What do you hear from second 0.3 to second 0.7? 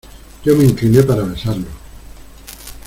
yo me